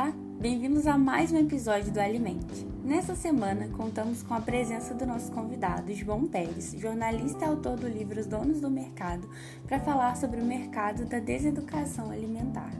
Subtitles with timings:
[0.00, 2.64] Olá, bem-vindos a mais um episódio do Alimente.
[2.84, 7.88] Nessa semana, contamos com a presença do nosso convidado, João Pérez, jornalista e autor do
[7.88, 9.28] livro Os Donos do Mercado,
[9.66, 12.70] para falar sobre o mercado da deseducação alimentar.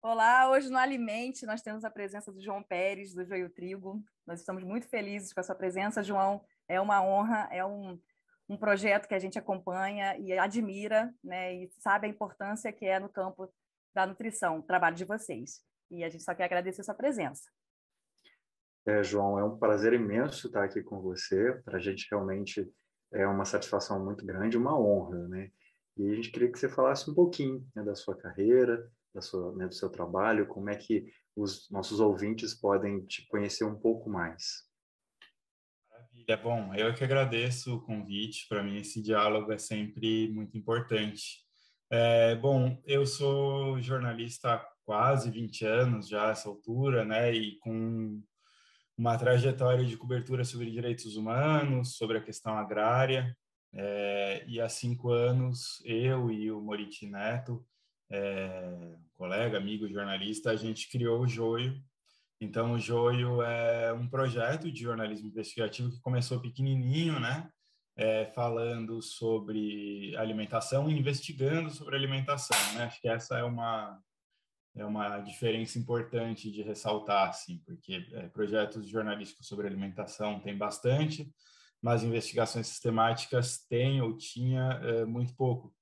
[0.00, 4.00] Olá, hoje no Alimente nós temos a presença do João Pérez, do Joio Trigo.
[4.24, 6.40] Nós estamos muito felizes com a sua presença, João.
[6.68, 7.98] É uma honra, é um
[8.52, 13.00] um projeto que a gente acompanha e admira, né, e sabe a importância que é
[13.00, 13.52] no campo
[13.94, 15.60] da nutrição, o trabalho de vocês.
[15.90, 17.50] E a gente só quer agradecer sua presença.
[18.86, 21.54] É, João, é um prazer imenso estar aqui com você.
[21.64, 22.70] Para a gente realmente
[23.12, 25.50] é uma satisfação muito grande, uma honra, né?
[25.96, 29.54] E a gente queria que você falasse um pouquinho né, da sua carreira, da sua,
[29.54, 31.06] né, do seu trabalho, como é que
[31.36, 34.66] os nossos ouvintes podem te conhecer um pouco mais.
[36.28, 38.46] É bom, eu que agradeço o convite.
[38.48, 41.40] Para mim, esse diálogo é sempre muito importante.
[41.90, 47.32] É, bom, eu sou jornalista há quase 20 anos já, essa altura, né?
[47.34, 48.22] E com
[48.96, 53.36] uma trajetória de cobertura sobre direitos humanos, sobre a questão agrária.
[53.74, 57.64] É, e há cinco anos, eu e o Moriti Neto,
[58.10, 61.82] é, colega, amigo, jornalista, a gente criou o Joio,
[62.44, 67.48] então, o Joio é um projeto de jornalismo investigativo que começou pequenininho, né?
[67.94, 72.84] É, falando sobre alimentação e investigando sobre alimentação, né?
[72.84, 73.96] Acho que essa é uma
[74.74, 81.30] é uma diferença importante de ressaltar, assim, porque é, projetos jornalísticos sobre alimentação tem bastante,
[81.80, 85.72] mas investigações sistemáticas tem ou tinha é, muito pouco.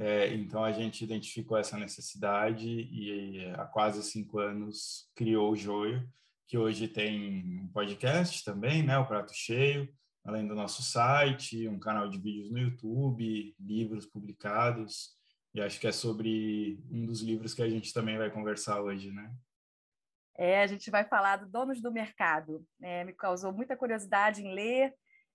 [0.00, 6.08] É, então a gente identificou essa necessidade e há quase cinco anos criou o Joio,
[6.48, 9.86] que hoje tem um podcast também, né, o Prato Cheio,
[10.24, 15.10] além do nosso site, um canal de vídeos no YouTube, livros publicados,
[15.54, 19.12] e acho que é sobre um dos livros que a gente também vai conversar hoje,
[19.12, 19.30] né?
[20.38, 22.64] É, a gente vai falar do Donos do Mercado.
[22.80, 24.94] É, me causou muita curiosidade em ler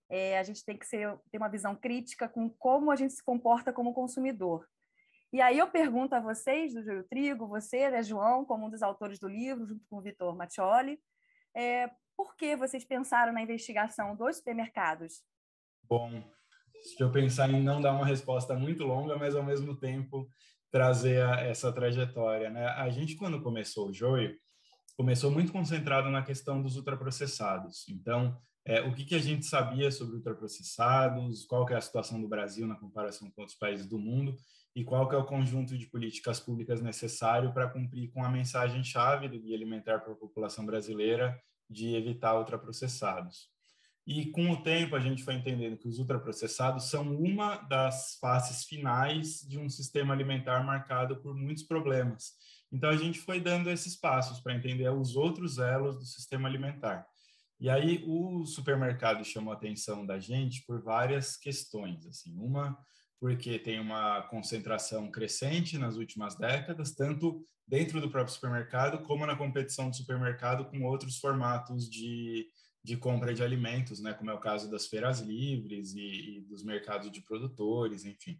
[0.09, 3.23] é, a gente tem que ser, ter uma visão crítica com como a gente se
[3.23, 4.67] comporta como consumidor.
[5.33, 8.81] E aí eu pergunto a vocês, do Joio Trigo, você, né, João, como um dos
[8.81, 10.99] autores do livro, junto com o Vitor Mattioli,
[11.55, 15.23] é, por que vocês pensaram na investigação dos supermercados?
[15.83, 16.23] Bom,
[16.81, 20.29] se eu pensar em não dar uma resposta muito longa, mas ao mesmo tempo
[20.72, 22.49] trazer a, essa trajetória.
[22.49, 22.67] Né?
[22.67, 24.37] A gente, quando começou o Joio,
[24.97, 27.87] começou muito concentrado na questão dos ultraprocessados.
[27.89, 32.20] Então, é, o que, que a gente sabia sobre ultraprocessados, qual que é a situação
[32.20, 34.36] do Brasil na comparação com outros países do mundo
[34.76, 39.30] e qual que é o conjunto de políticas públicas necessário para cumprir com a mensagem-chave
[39.30, 41.40] do Guia Alimentar para a População Brasileira
[41.70, 43.50] de evitar ultraprocessados.
[44.06, 48.66] E com o tempo a gente foi entendendo que os ultraprocessados são uma das faces
[48.66, 52.34] finais de um sistema alimentar marcado por muitos problemas.
[52.72, 57.08] Então a gente foi dando esses passos para entender os outros elos do sistema alimentar.
[57.59, 62.77] E aí o supermercado chamou a atenção da gente por várias questões, assim, uma
[63.19, 69.35] porque tem uma concentração crescente nas últimas décadas, tanto dentro do próprio supermercado como na
[69.35, 72.47] competição do supermercado com outros formatos de,
[72.83, 76.63] de compra de alimentos, né, como é o caso das feiras livres e, e dos
[76.63, 78.39] mercados de produtores, enfim.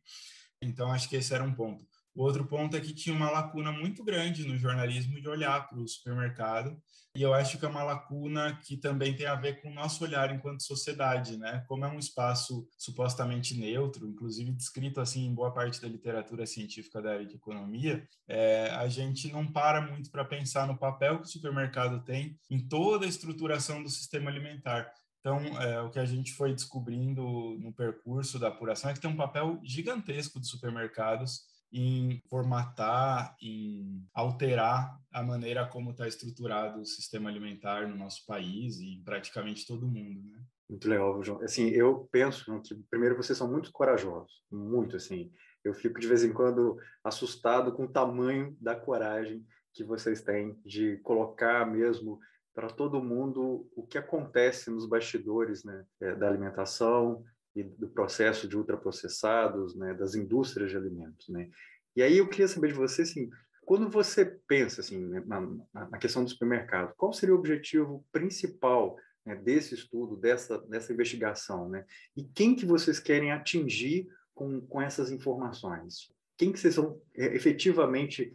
[0.62, 1.86] Então acho que esse era um ponto.
[2.16, 5.78] O outro ponto é que tinha uma lacuna muito grande no jornalismo de olhar para
[5.78, 6.82] o supermercado,
[7.16, 10.04] e eu acho que é uma lacuna que também tem a ver com o nosso
[10.04, 11.64] olhar enquanto sociedade, né?
[11.66, 17.02] Como é um espaço supostamente neutro, inclusive descrito assim em boa parte da literatura científica
[17.02, 21.28] da área de economia, é, a gente não para muito para pensar no papel que
[21.28, 24.92] o supermercado tem em toda a estruturação do sistema alimentar.
[25.22, 29.10] Então, é, o que a gente foi descobrindo no percurso da apuração é que tem
[29.10, 36.86] um papel gigantesco dos supermercados em formatar, em alterar a maneira como está estruturado o
[36.86, 40.42] sistema alimentar no nosso país e em praticamente todo mundo, né?
[40.70, 41.42] Muito legal, João.
[41.42, 45.32] Assim, eu penso que primeiro vocês são muito corajosos, muito assim.
[45.64, 50.60] Eu fico de vez em quando assustado com o tamanho da coragem que vocês têm
[50.66, 52.20] de colocar mesmo
[52.54, 57.24] para todo mundo o que acontece nos bastidores, né, é, da alimentação,
[57.56, 61.50] e do processo de ultraprocessados, né, das indústrias de alimentos, né?
[61.96, 63.30] E aí eu queria saber de você, assim,
[63.66, 68.98] quando você pensa assim né, na, na questão do supermercado, qual seria o objetivo principal
[69.26, 71.86] né, desse estudo, dessa dessa investigação, né?
[72.16, 76.14] E quem que vocês querem atingir com, com essas informações?
[76.38, 78.34] Quem que vocês vão é, efetivamente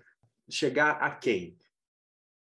[0.49, 1.57] chegar a quem?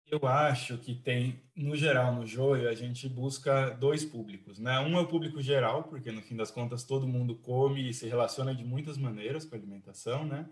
[0.08, 4.78] Eu acho que tem, no geral, no joio, a gente busca dois públicos, né?
[4.80, 8.06] Um é o público geral, porque no fim das contas todo mundo come e se
[8.06, 10.48] relaciona de muitas maneiras com a alimentação, né?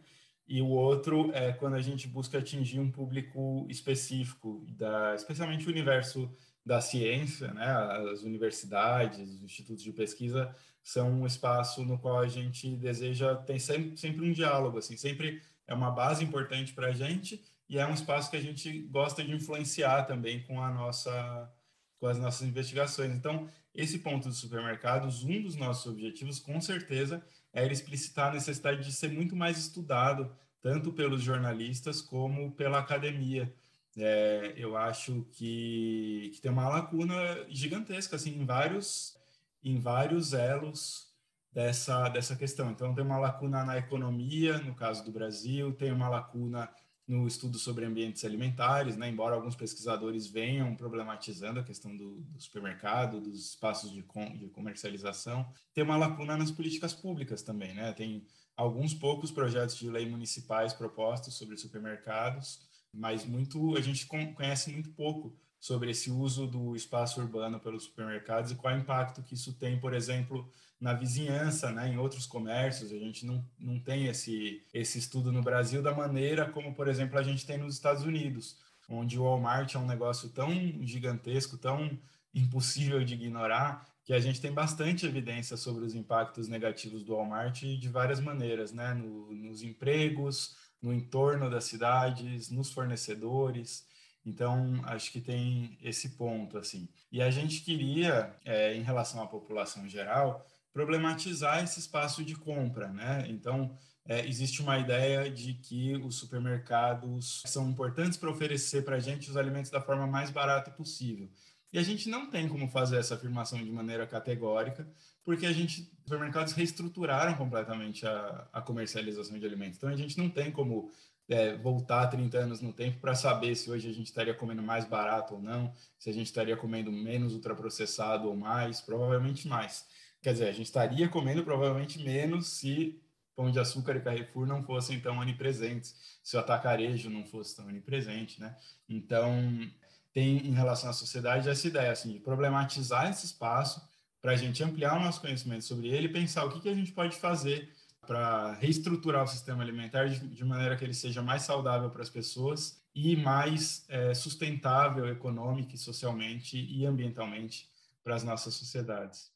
[0.46, 5.70] e o outro é quando a gente busca atingir um público específico, da, especialmente o
[5.70, 6.30] universo
[6.64, 7.66] da ciência, né?
[8.12, 13.58] As universidades, os institutos de pesquisa são um espaço no qual a gente deseja tem
[13.58, 17.42] sempre, sempre um diálogo, assim, sempre é uma base importante para a gente
[17.74, 21.52] e é um espaço que a gente gosta de influenciar também com a nossa
[21.98, 23.10] com as nossas investigações.
[23.12, 27.20] Então, esse ponto dos supermercados, um dos nossos objetivos, com certeza,
[27.52, 30.30] é explicitar a necessidade de ser muito mais estudado,
[30.62, 33.52] tanto pelos jornalistas como pela academia.
[33.96, 37.16] É, eu acho que, que tem uma lacuna
[37.48, 39.16] gigantesca assim, em vários,
[39.64, 41.12] em vários elos
[41.52, 42.70] dessa, dessa questão.
[42.70, 46.70] Então, tem uma lacuna na economia, no caso do Brasil, tem uma lacuna
[47.06, 49.08] no estudo sobre ambientes alimentares, né?
[49.08, 54.48] embora alguns pesquisadores venham problematizando a questão do, do supermercado, dos espaços de, com, de,
[54.48, 57.74] comercialização, tem uma lacuna nas políticas públicas também.
[57.74, 57.92] Né?
[57.92, 58.24] Tem
[58.56, 62.60] alguns poucos projetos de lei municipais propostos sobre supermercados,
[62.92, 68.50] mas muito a gente conhece muito pouco sobre esse uso do espaço urbano pelos supermercados
[68.50, 70.46] e qual é o impacto que isso tem, por exemplo,
[70.78, 72.92] na vizinhança, né, em outros comércios.
[72.92, 77.18] A gente não, não tem esse, esse estudo no Brasil da maneira como, por exemplo,
[77.18, 78.58] a gente tem nos Estados Unidos,
[78.90, 80.50] onde o Walmart é um negócio tão
[80.82, 81.98] gigantesco, tão
[82.34, 87.62] impossível de ignorar, que a gente tem bastante evidência sobre os impactos negativos do Walmart
[87.62, 93.93] de várias maneiras, né, no, nos empregos, no entorno das cidades, nos fornecedores.
[94.24, 96.88] Então, acho que tem esse ponto, assim.
[97.12, 102.88] E a gente queria, é, em relação à população geral, problematizar esse espaço de compra,
[102.88, 103.26] né?
[103.28, 103.76] Então,
[104.06, 109.30] é, existe uma ideia de que os supermercados são importantes para oferecer para a gente
[109.30, 111.28] os alimentos da forma mais barata possível.
[111.72, 114.86] E a gente não tem como fazer essa afirmação de maneira categórica,
[115.24, 119.78] porque a gente, os supermercados reestruturaram completamente a, a comercialização de alimentos.
[119.78, 120.92] Então, a gente não tem como
[121.28, 124.84] é, voltar 30 anos no tempo para saber se hoje a gente estaria comendo mais
[124.84, 129.86] barato ou não, se a gente estaria comendo menos ultraprocessado ou mais, provavelmente mais.
[130.22, 133.00] Quer dizer, a gente estaria comendo provavelmente menos se
[133.36, 137.66] Pão de Açúcar e Carrefour não fossem tão onipresentes, se o atacarejo não fosse tão
[137.66, 138.56] onipresente, né?
[138.88, 139.68] Então,
[140.12, 143.82] tem em relação à sociedade essa ideia, assim, de problematizar esse espaço
[144.22, 146.74] para a gente ampliar o nosso conhecimento sobre ele e pensar o que, que a
[146.74, 147.74] gente pode fazer
[148.06, 152.10] para reestruturar o sistema alimentar de, de, maneira que ele seja mais saudável para as
[152.10, 157.68] pessoas e mais é, sustentável econômica, socialmente e ambientalmente
[158.02, 159.32] para as nossas sociedades.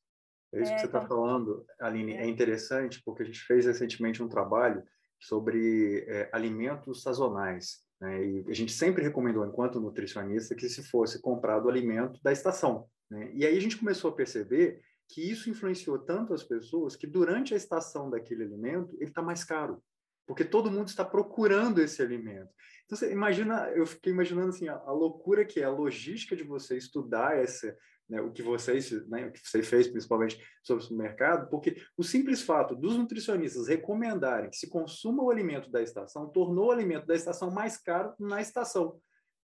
[0.53, 2.25] É isso que você está então falando, Aline, é.
[2.25, 4.83] é interessante porque a gente fez recentemente um trabalho
[5.21, 7.81] sobre é, alimentos sazonais.
[8.01, 8.25] Né?
[8.25, 12.87] E a gente sempre recomendou, enquanto nutricionista, que se fosse comprado o alimento da estação.
[13.11, 13.31] Né?
[13.35, 17.55] E aí a gente começou a perceber que isso influenciou tanto as pessoas que durante
[17.55, 19.83] a estação daquele alimento ele está mais caro,
[20.27, 22.51] porque todo mundo está procurando esse alimento.
[22.85, 26.45] Então você imagina, eu fiquei imaginando assim a, a loucura que é a logística de
[26.45, 27.75] você estudar essa,
[28.09, 32.03] né, o que vocês, né, o que você fez principalmente sobre o supermercado, porque o
[32.03, 37.07] simples fato dos nutricionistas recomendarem que se consuma o alimento da estação tornou o alimento
[37.07, 39.01] da estação mais caro na estação.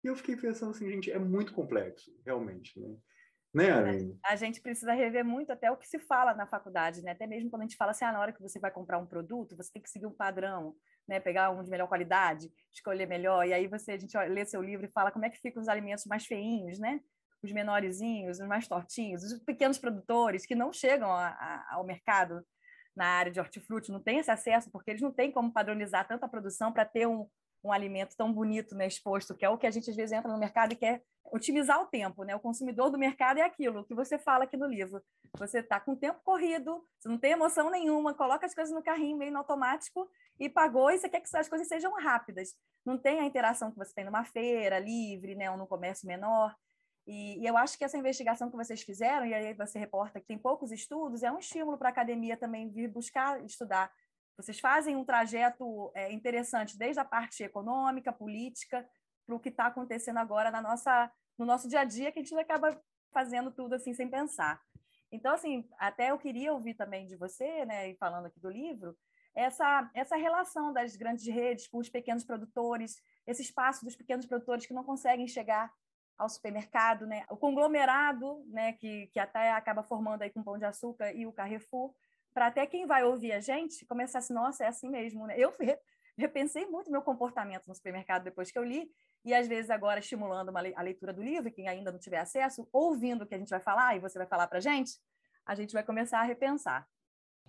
[0.04, 2.80] E eu fiquei pensando assim, gente, é muito complexo, realmente.
[2.80, 2.96] Né?
[3.54, 4.16] Né, é?
[4.24, 7.12] A gente precisa rever muito até o que se fala na faculdade, né?
[7.12, 9.08] Até mesmo quando a gente fala assim, ah, na hora que você vai comprar um
[9.08, 10.76] produto, você tem que seguir um padrão,
[11.08, 11.20] né?
[11.20, 14.86] Pegar um de melhor qualidade, escolher melhor, e aí você a gente lê seu livro
[14.86, 17.00] e fala como é que ficam os alimentos mais feinhos, né?
[17.42, 22.46] Os menorzinhos, os mais tortinhos, os pequenos produtores que não chegam a, a, ao mercado
[22.96, 26.28] na área de hortifruti, não têm esse acesso porque eles não têm como padronizar tanta
[26.28, 27.28] produção para ter um,
[27.64, 30.32] um alimento tão bonito né, exposto, que é o que a gente às vezes entra
[30.32, 32.36] no mercado e quer otimizar o tempo, né?
[32.36, 35.02] O consumidor do mercado é aquilo que você fala aqui no livro.
[35.38, 38.82] Você está com o tempo corrido, você não tem emoção nenhuma, coloca as coisas no
[38.82, 42.56] carrinho meio no automático e pagou, e você quer que as coisas sejam rápidas.
[42.86, 46.56] Não tem a interação que você tem numa feira livre, né, ou num comércio menor.
[47.06, 50.28] E, e, eu acho que essa investigação que vocês fizeram, e aí você reporta que
[50.28, 53.92] tem poucos estudos, é um estímulo para a academia também vir buscar estudar
[54.40, 58.90] vocês fazem um trajeto é, interessante desde a parte econômica, política,
[59.26, 62.24] para o que está acontecendo agora na nossa, no nosso dia a dia, que a
[62.24, 62.82] gente acaba
[63.12, 64.62] fazendo tudo assim sem pensar.
[65.12, 68.98] Então, assim, até eu queria ouvir também de você, né, e falando aqui do livro,
[69.36, 74.66] essa, essa relação das grandes redes com os pequenos produtores, esse espaço dos pequenos produtores
[74.66, 75.70] que não conseguem chegar
[76.18, 80.58] ao supermercado, né, o conglomerado, né, que, que até acaba formando aí com o Pão
[80.58, 81.94] de Açúcar e o Carrefour,
[82.34, 85.36] para até quem vai ouvir a gente começar assim, nossa, é assim mesmo, né?
[85.38, 85.54] Eu
[86.18, 88.90] repensei muito meu comportamento no supermercado depois que eu li,
[89.26, 92.68] e às vezes agora estimulando uma, a leitura do livro, quem ainda não tiver acesso,
[92.72, 94.94] ouvindo o que a gente vai falar e você vai falar para a gente,
[95.46, 96.88] a gente vai começar a repensar.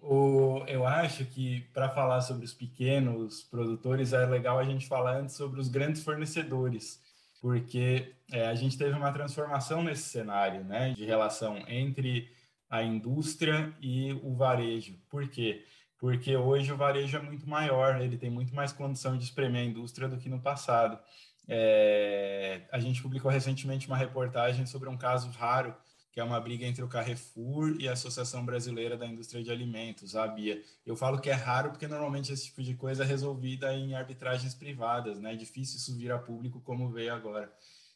[0.02, 5.18] O, eu acho que para falar sobre os pequenos produtores é legal a gente falar
[5.18, 7.00] antes sobre os grandes fornecedores,
[7.40, 12.30] porque é, a gente teve uma transformação nesse cenário, né, de relação entre
[12.70, 14.96] a indústria e o varejo.
[15.10, 15.64] Por quê?
[15.98, 19.64] Porque hoje o varejo é muito maior, ele tem muito mais condição de espremer a
[19.64, 20.98] indústria do que no passado.
[21.48, 25.74] É, a gente publicou recentemente uma reportagem sobre um caso raro
[26.12, 30.16] que é uma briga entre o Carrefour e a Associação Brasileira da Indústria de Alimentos,
[30.16, 30.60] a ABIA.
[30.84, 34.54] Eu falo que é raro porque normalmente esse tipo de coisa é resolvida em arbitragens
[34.54, 35.34] privadas, né?
[35.34, 37.52] É difícil isso vir a público como veio agora.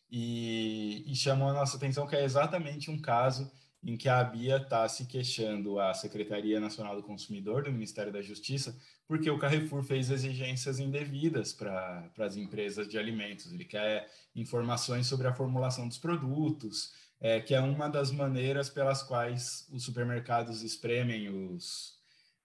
[0.09, 3.51] E, e chamou a nossa atenção que é exatamente um caso
[3.85, 8.23] em que a ABIA está se queixando à Secretaria Nacional do Consumidor do Ministério da
[8.23, 8.75] Justiça
[9.07, 13.53] porque o Carrefour fez exigências indevidas para as empresas de alimentos.
[13.53, 19.03] Ele quer informações sobre a formulação dos produtos, é, que é uma das maneiras pelas
[19.03, 21.99] quais os supermercados espremem os,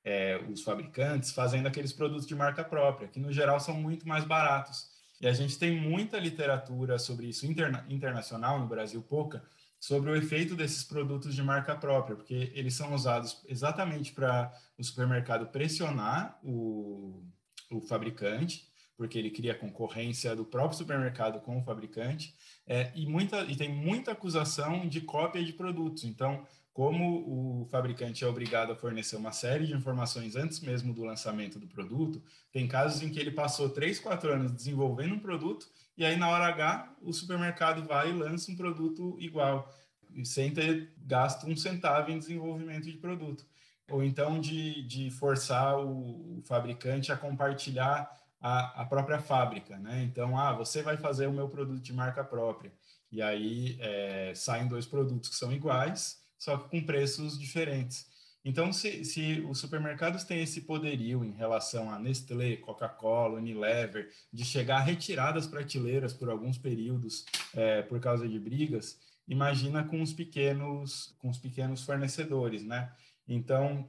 [0.04, 4.26] é, os fabricantes, fazendo aqueles produtos de marca própria, que no geral são muito mais
[4.26, 4.90] baratos.
[5.22, 9.44] E a gente tem muita literatura sobre isso interna internacional, no Brasil pouca,
[9.80, 14.84] sobre o efeito desses produtos de marca própria, porque eles são usados exatamente para o
[14.84, 17.24] supermercado pressionar o,
[17.72, 18.70] o fabricante
[19.00, 22.36] porque ele cria concorrência do próprio supermercado com o fabricante,
[22.68, 26.04] é, e, muita, e tem muita acusação de cópia de produtos.
[26.04, 31.06] Então, como o fabricante é obrigado a fornecer uma série de informações antes mesmo do
[31.06, 32.22] lançamento do produto,
[32.52, 35.70] tem casos em que ele passou 3, 4 anos desenvolvendo um produto
[36.00, 39.70] e aí na hora H o supermercado vai e lança um produto igual,
[40.24, 43.46] sem ter gasto um centavo em desenvolvimento de produto.
[43.92, 50.02] Ou então de, de forçar o, fabricante a compartilhar a, a própria fábrica, né?
[50.04, 52.72] Então, ah, você vai fazer o meu produto de marca própria.
[53.12, 58.09] E aí é, saem dois produtos que são iguais, só que com preços diferentes.
[58.44, 64.46] Então, se, se os supermercados têm esse poderio em relação a Nestlé, Coca-Cola, Unilever, de
[64.46, 70.02] chegar a retirar das prateleiras por alguns períodos é, por causa de brigas, imagina com
[70.02, 72.92] os pequenos, com os pequenos fornecedores, né?
[73.28, 73.88] Então,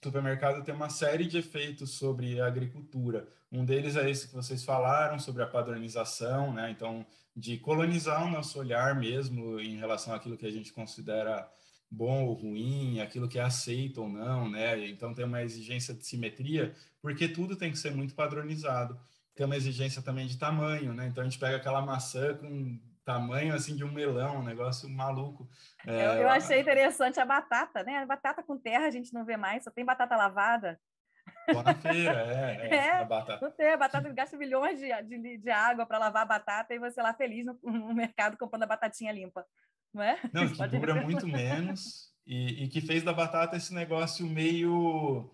[0.00, 3.28] o supermercado tem uma série de efeitos sobre a agricultura.
[3.52, 6.70] Um deles é esse que vocês falaram, sobre a padronização, né?
[6.70, 7.04] Então,
[7.36, 11.50] de colonizar o nosso olhar mesmo em relação àquilo que a gente considera
[11.90, 14.88] bom ou ruim, aquilo que é aceito ou não, né?
[14.88, 18.98] Então, tem uma exigência de simetria, porque tudo tem que ser muito padronizado.
[19.34, 21.06] Tem uma exigência também de tamanho, né?
[21.06, 25.48] Então, a gente pega aquela maçã com tamanho assim de um melão, um negócio maluco.
[25.86, 27.98] É, eu, eu, achei interessante a batata, né?
[27.98, 30.78] A batata com terra a gente não vê mais, só tem batata lavada.
[31.52, 32.68] Só na feira, é.
[32.70, 33.44] É, é a batata.
[33.44, 36.78] Não tem, a batata gasta milhões de, de, de água para lavar a batata e
[36.78, 39.44] você lá feliz no, no, mercado comprando a batatinha limpa.
[39.92, 40.18] Não é?
[40.32, 45.30] Não, que dura muito menos e, e que fez da batata esse negócio meio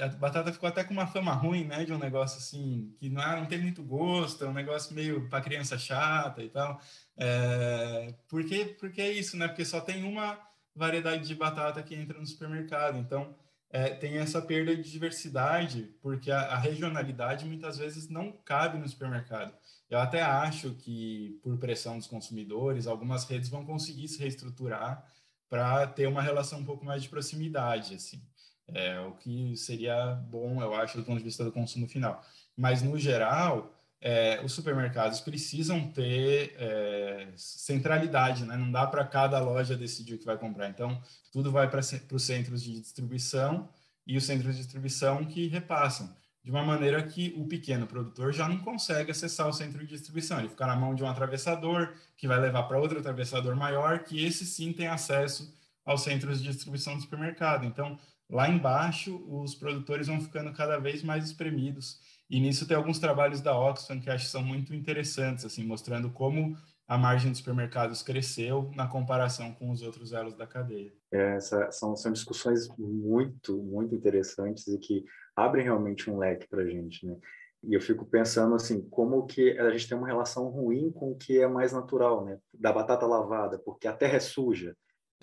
[0.00, 1.84] a batata ficou até com uma fama ruim, né?
[1.84, 5.42] De um negócio assim, que não, não tem muito gosto, é um negócio meio para
[5.42, 6.80] criança chata e tal.
[7.16, 9.46] É, porque, porque é isso, né?
[9.46, 10.38] Porque só tem uma
[10.74, 12.98] variedade de batata que entra no supermercado.
[12.98, 13.34] Então,
[13.72, 18.88] é, tem essa perda de diversidade, porque a, a, regionalidade muitas vezes não cabe no
[18.88, 19.54] supermercado.
[19.88, 25.04] Eu até acho que, por pressão dos consumidores, algumas redes vão conseguir se reestruturar
[25.48, 28.20] para ter uma relação um pouco mais de proximidade, assim.
[28.68, 32.24] É, o que seria bom, eu acho, do ponto de vista do consumo final.
[32.56, 38.56] Mas, no geral, é, os supermercados precisam ter é, centralidade, né?
[38.56, 40.68] Não dá para cada loja decidir o que vai comprar.
[40.70, 43.68] Então, tudo vai para os centros de distribuição
[44.06, 48.48] e os centros de distribuição que repassam, de uma maneira que o pequeno produtor já
[48.48, 50.38] não consegue acessar o centro de distribuição.
[50.38, 54.24] Ele fica na mão de um atravessador, que vai levar para outro atravessador maior, que
[54.24, 55.54] esse sim tem acesso
[55.84, 57.66] aos centros de distribuição do supermercado.
[57.66, 57.98] Então,
[58.30, 62.00] lá embaixo, os produtores vão ficando cada vez mais espremidos.
[62.30, 66.10] E nisso tem alguns trabalhos da Oxfam que acho que são muito interessantes, assim, mostrando
[66.10, 66.56] como
[66.86, 70.92] a margem dos supermercados cresceu na comparação com os outros elos da cadeia.
[71.12, 76.62] É, essa, são, são discussões muito, muito interessantes e que abrem realmente um leque para
[76.62, 77.16] a gente, né?
[77.62, 81.16] E eu fico pensando assim, como que a gente tem uma relação ruim com o
[81.16, 82.38] que é mais natural, né?
[82.54, 84.76] Da batata lavada, porque a terra é suja.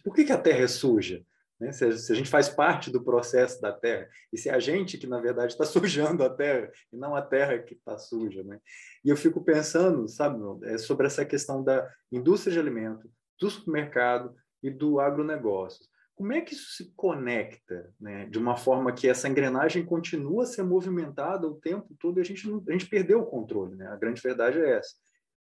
[0.03, 1.25] Por que, que a terra é suja?
[1.59, 1.71] Né?
[1.71, 4.97] Se, a, se, a, gente faz parte do processo da terra, e se a gente
[4.97, 8.43] que, na verdade, está sujando a terra, e não a terra que está suja.
[8.43, 8.59] Né?
[9.03, 13.09] E eu fico pensando, sabe, é sobre essa questão da indústria de alimento,
[13.39, 15.85] do supermercado e do agronegócio.
[16.15, 18.25] Como é que isso se conecta, né?
[18.25, 22.25] de uma forma que essa engrenagem continua a ser movimentada o tempo todo e a
[22.25, 23.75] gente, não, a gente perdeu o controle?
[23.75, 23.85] Né?
[23.87, 24.95] A grande verdade é essa.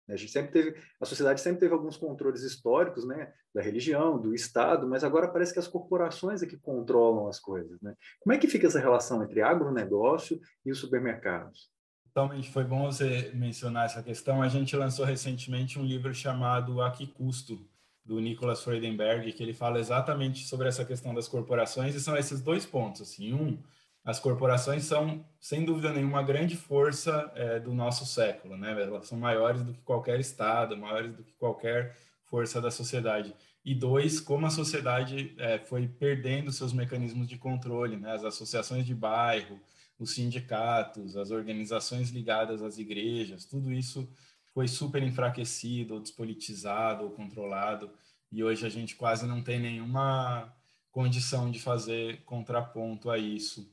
[0.09, 4.35] A gente sempre teve, a sociedade sempre teve alguns controles históricos, né, da religião, do
[4.35, 7.95] Estado, mas agora parece que as corporações é que controlam as coisas, né?
[8.19, 11.71] Como é que fica essa relação entre agronegócio e os supermercados?
[12.13, 14.41] Totalmente, foi bom você mencionar essa questão.
[14.41, 17.65] A gente lançou recentemente um livro chamado A Que Custo,
[18.05, 22.41] do Nicholas Freudenberg, que ele fala exatamente sobre essa questão das corporações, e são esses
[22.41, 23.01] dois pontos.
[23.01, 23.57] Assim, um,
[24.03, 28.71] as corporações são, sem dúvida nenhuma, a grande força é, do nosso século, né?
[28.81, 31.95] Elas são maiores do que qualquer Estado, maiores do que qualquer
[32.25, 33.33] força da sociedade.
[33.63, 38.11] E dois, como a sociedade é, foi perdendo seus mecanismos de controle, né?
[38.11, 39.57] As associações de bairro,
[39.97, 44.09] os sindicatos, as organizações ligadas às igrejas, tudo isso
[44.53, 47.89] foi super enfraquecido, ou despolitizado, ou controlado,
[48.31, 50.53] e hoje a gente quase não tem nenhuma
[50.91, 53.72] condição de fazer contraponto a isso.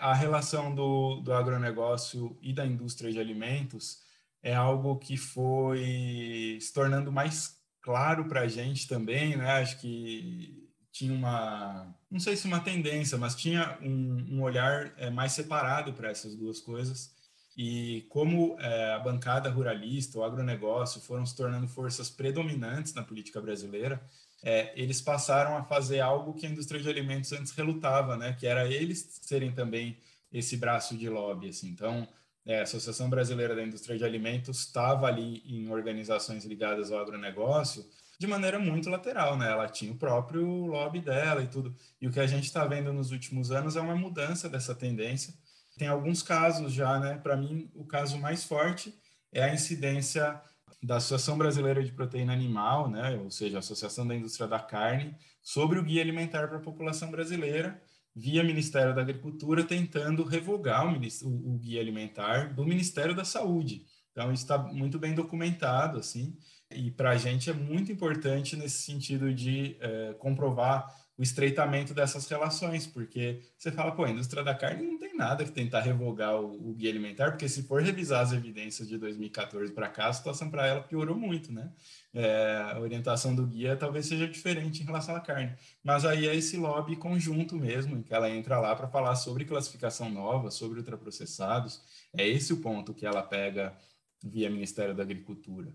[0.00, 4.02] A relação do, do agronegócio e da indústria de alimentos
[4.42, 9.50] é algo que foi se tornando mais claro para a gente também, né?
[9.52, 15.10] Acho que tinha uma, não sei se uma tendência, mas tinha um, um olhar é,
[15.10, 17.14] mais separado para essas duas coisas.
[17.56, 23.40] E como é, a bancada ruralista, o agronegócio foram se tornando forças predominantes na política
[23.40, 24.00] brasileira,
[24.42, 28.36] é, eles passaram a fazer algo que a indústria de alimentos antes relutava, né?
[28.38, 29.98] Que era eles serem também
[30.32, 31.48] esse braço de lobby.
[31.48, 31.68] Assim.
[31.68, 32.06] Então,
[32.46, 37.84] é, a Associação Brasileira da Indústria de Alimentos estava ali em organizações ligadas ao agronegócio
[38.18, 39.50] de maneira muito lateral, né?
[39.50, 41.74] Ela tinha o próprio lobby dela e tudo.
[42.00, 45.32] E o que a gente está vendo nos últimos anos é uma mudança dessa tendência
[45.78, 47.18] tem alguns casos já, né?
[47.22, 48.92] Para mim, o caso mais forte
[49.32, 50.38] é a incidência
[50.82, 53.16] da Associação Brasileira de Proteína Animal, né?
[53.16, 57.10] Ou seja, a Associação da Indústria da Carne, sobre o guia alimentar para a população
[57.10, 57.80] brasileira,
[58.14, 63.84] via Ministério da Agricultura, tentando revogar o, o, o guia alimentar do Ministério da Saúde.
[64.12, 66.36] Então, isso está muito bem documentado, assim,
[66.70, 72.28] e para a gente é muito importante nesse sentido de é, comprovar o estreitamento dessas
[72.28, 76.40] relações, porque você fala, pô, a indústria da carne não tem nada que tentar revogar
[76.40, 80.12] o, o guia alimentar, porque se for revisar as evidências de 2014 para cá, a
[80.12, 81.72] situação para ela piorou muito, né?
[82.14, 86.36] É, a orientação do guia talvez seja diferente em relação à carne, mas aí é
[86.36, 90.78] esse lobby conjunto mesmo, em que ela entra lá para falar sobre classificação nova, sobre
[90.78, 91.82] ultraprocessados,
[92.16, 93.76] é esse o ponto que ela pega
[94.22, 95.74] via Ministério da Agricultura.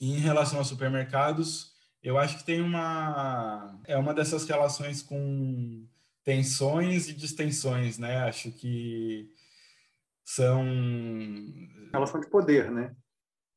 [0.00, 5.86] E em relação aos supermercados, eu acho que tem uma é uma dessas relações com
[6.24, 8.18] tensões e distensões, né?
[8.18, 9.30] Acho que
[10.24, 10.64] são
[11.92, 12.94] relação de poder, né?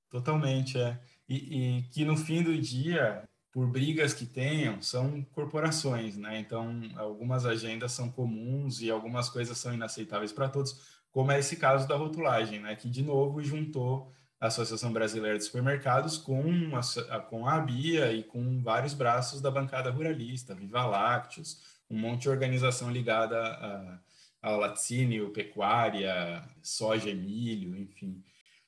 [0.10, 1.00] Totalmente, é.
[1.28, 6.40] E, e, que no fim do dia, por brigas que tenham, são corporações, né?
[6.40, 11.56] Então, algumas agendas são comuns e algumas coisas são inaceitáveis para todos, como é esse
[11.58, 12.76] caso da rotulagem, né?
[12.76, 16.44] Que de novo juntou a Associação Brasileira de Supermercados com
[16.76, 22.24] a, com a ABIA e com vários braços da bancada ruralista, Viva Lácteos, um monte
[22.24, 24.00] de organização ligada a,
[24.42, 28.24] ao laticínio, pecuária, soja e milho, enfim.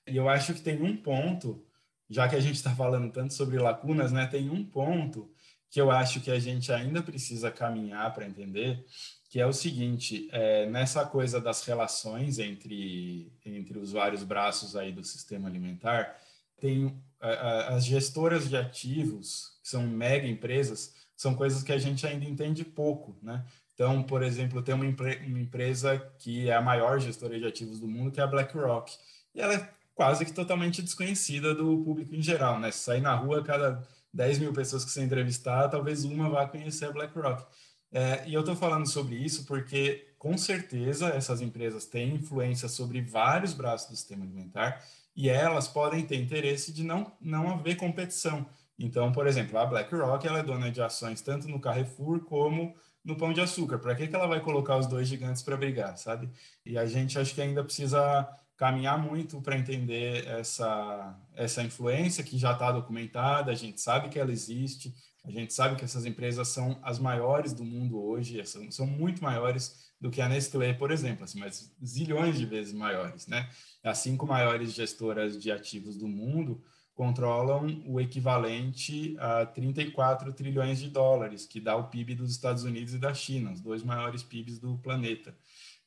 [0.07, 1.63] E eu acho que tem um ponto,
[2.09, 5.31] já que a gente está falando tanto sobre lacunas, né, tem um ponto
[5.69, 8.83] que eu acho que a gente ainda precisa caminhar para entender,
[9.29, 14.91] que é o seguinte, é, nessa coisa das relações entre, entre os vários braços aí
[14.91, 16.19] do sistema alimentar,
[16.57, 22.25] tem as gestoras de ativos, que são mega empresas, são coisas que a gente ainda
[22.25, 23.45] entende pouco, né?
[23.73, 27.87] Então, por exemplo, tem uma, uma empresa que é a maior gestora de ativos do
[27.87, 28.93] mundo, que é a BlackRock,
[29.33, 32.71] e ela é quase que totalmente desconhecida do público em geral, né?
[32.71, 36.91] Sair na rua, cada 10 mil pessoas que você entrevistar, talvez uma vá conhecer a
[36.91, 37.45] BlackRock.
[37.91, 43.01] É, e eu estou falando sobre isso porque, com certeza, essas empresas têm influência sobre
[43.01, 44.83] vários braços do sistema alimentar
[45.15, 48.45] e elas podem ter interesse de não, não haver competição.
[48.77, 53.15] Então, por exemplo, a BlackRock ela é dona de ações tanto no Carrefour como no
[53.17, 53.79] Pão de Açúcar.
[53.79, 56.29] Para que, que ela vai colocar os dois gigantes para brigar, sabe?
[56.65, 62.37] E a gente acho que ainda precisa caminhar muito para entender essa, essa influência que
[62.37, 64.93] já está documentada, a gente sabe que ela existe,
[65.23, 69.23] a gente sabe que essas empresas são as maiores do mundo hoje, são, são muito
[69.23, 73.49] maiores do que a Nestlé, por exemplo, assim, mas zilhões de vezes maiores, né?
[73.81, 76.61] As cinco maiores gestoras de ativos do mundo
[76.93, 82.93] controlam o equivalente a 34 trilhões de dólares, que dá o PIB dos Estados Unidos
[82.93, 85.33] e da China, os dois maiores PIBs do planeta.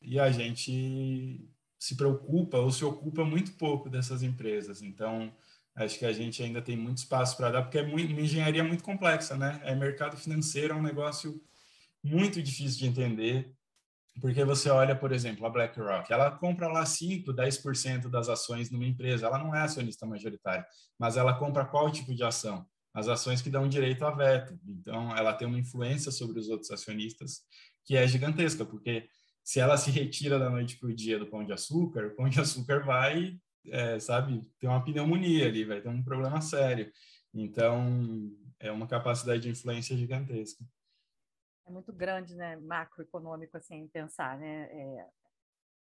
[0.00, 1.46] E a gente
[1.82, 4.82] se preocupa ou se ocupa muito pouco dessas empresas.
[4.82, 5.32] Então,
[5.74, 8.62] Acho que a gente ainda tem muito espaço para dar, porque é muito, uma engenharia
[8.62, 9.58] muito complexa, né?
[9.64, 11.42] É mercado financeiro, é um negócio
[12.04, 13.54] muito difícil de entender.
[14.20, 18.84] Porque você olha, por exemplo, a BlackRock, ela compra lá 5, 10% das ações numa
[18.84, 19.26] empresa.
[19.26, 20.66] Ela não é acionista majoritária,
[20.98, 22.66] mas ela compra qual tipo de ação?
[22.92, 24.54] As ações que dão direito a veto.
[24.68, 27.40] Então, ela tem uma influência sobre os outros acionistas
[27.86, 29.08] que é gigantesca, porque
[29.44, 32.28] se ela se retira da noite para o dia do pão de açúcar, o pão
[32.28, 36.90] de açúcar vai, é, sabe, ter uma pneumonia ali, vai ter um problema sério.
[37.34, 40.64] Então, é uma capacidade de influência gigantesca.
[41.66, 45.06] É muito grande, né, macroeconômico, assim, pensar, né, é,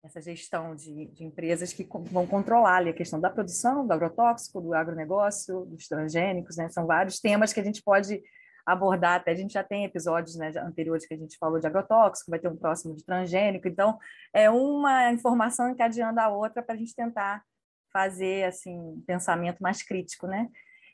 [0.04, 4.60] essa gestão de, de, empresas que vão controlar ali a questão da produção, do agrotóxico,
[4.60, 8.22] do agronegócio, dos transgênicos, né, são vários temas que a gente pode
[8.68, 12.30] abordar, até a gente já tem episódios né, anteriores que a gente falou de agrotóxico,
[12.30, 13.98] vai ter um próximo de transgênico, então
[14.32, 17.42] é uma informação encadeando a outra para a gente tentar
[17.90, 20.48] fazer assim um pensamento mais crítico, né?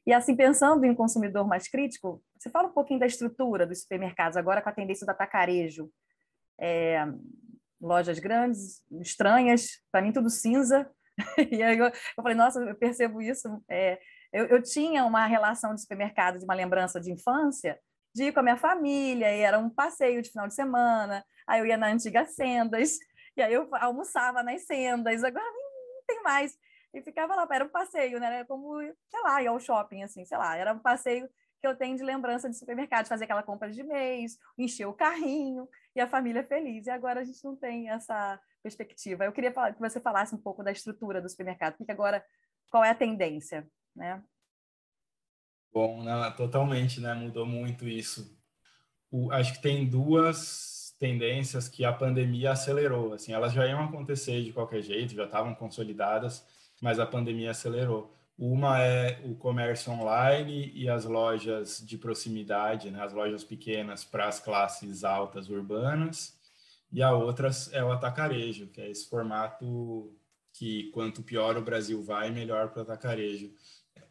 [0.07, 4.37] E assim pensando em consumidor mais crítico, você fala um pouquinho da estrutura dos supermercados
[4.37, 5.91] agora com a tendência do atacarejo,
[6.61, 7.05] é,
[7.81, 10.89] lojas grandes, estranhas, para mim tudo cinza.
[11.51, 13.49] e aí eu, eu, falei, nossa, eu percebo isso.
[13.69, 13.99] É,
[14.35, 17.79] eu, eu tinha uma relação de supermercado, de uma lembrança de infância,
[18.13, 21.61] de ir com a minha família, e era um passeio de final de semana, aí
[21.61, 22.99] eu ia na antiga Sendas,
[23.37, 26.59] e aí eu almoçava nas Sendas, agora não tem mais.
[26.93, 28.27] E ficava lá, era um passeio, né?
[28.27, 31.29] Era como, sei lá, ir ao shopping, assim, sei lá, era um passeio
[31.61, 35.69] que eu tenho de lembrança de supermercado, fazer aquela compra de mês, encher o carrinho
[35.95, 36.87] e a família feliz.
[36.87, 39.25] E agora a gente não tem essa perspectiva.
[39.25, 42.25] Eu queria que você falasse um pouco da estrutura do supermercado, porque agora
[42.71, 43.67] qual é a tendência?
[43.95, 44.23] Né?
[45.73, 47.13] Bom, não, totalmente, né?
[47.15, 48.39] Mudou muito isso.
[49.11, 53.13] O, acho que tem duas tendências que a pandemia acelerou.
[53.13, 56.47] Assim, elas já iam acontecer de qualquer jeito, já estavam consolidadas,
[56.81, 58.15] mas a pandemia acelerou.
[58.39, 63.03] Uma é o comércio online e as lojas de proximidade, né?
[63.03, 66.39] as lojas pequenas para as classes altas urbanas.
[66.93, 70.13] E a outra é o atacarejo, que é esse formato
[70.53, 73.53] que quanto pior o Brasil vai, melhor para o atacarejo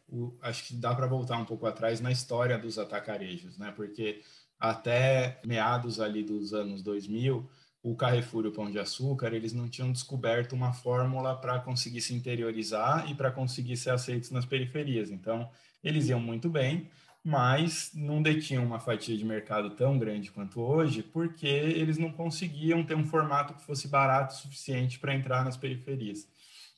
[0.08, 3.72] o, acho que dá para voltar um pouco atrás na história dos atacarejos, né?
[3.74, 4.22] Porque
[4.58, 7.48] até meados ali dos anos 2000,
[7.82, 12.00] o Carrefour e o Pão de Açúcar, eles não tinham descoberto uma fórmula para conseguir
[12.00, 15.10] se interiorizar e para conseguir ser aceitos nas periferias.
[15.10, 15.50] Então,
[15.82, 16.88] eles iam muito bem,
[17.22, 22.82] mas não detinham uma fatia de mercado tão grande quanto hoje, porque eles não conseguiam
[22.82, 26.26] ter um formato que fosse barato o suficiente para entrar nas periferias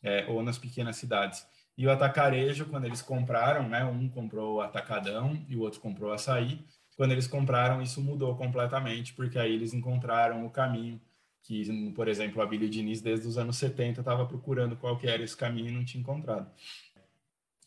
[0.03, 1.47] é, ou nas pequenas cidades.
[1.77, 6.11] E o atacarejo, quando eles compraram, né, um comprou o atacadão e o outro comprou
[6.11, 6.65] o açaí.
[6.97, 11.01] Quando eles compraram, isso mudou completamente, porque aí eles encontraram o caminho
[11.43, 15.23] que, por exemplo, a Billy Diniz, desde os anos 70, estava procurando qual que era
[15.23, 16.51] esse caminho e não tinha encontrado.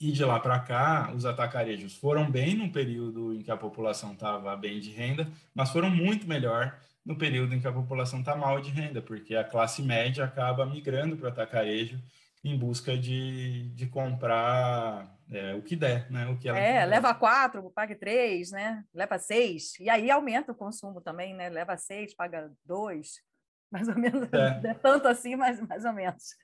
[0.01, 4.13] E de lá para cá, os atacarejos foram bem no período em que a população
[4.13, 8.35] estava bem de renda, mas foram muito melhor no período em que a população está
[8.35, 11.99] mal de renda, porque a classe média acaba migrando para o atacarejo
[12.43, 16.27] em busca de, de comprar é, o que der, né?
[16.27, 18.83] O que ela é, leva quatro, pague três, né?
[18.93, 19.77] Leva seis.
[19.79, 21.49] E aí aumenta o consumo também, né?
[21.49, 23.21] Leva seis, paga dois.
[23.71, 24.27] Mais ou menos.
[24.33, 24.69] É.
[24.69, 26.35] é tanto assim, mas mais ou menos.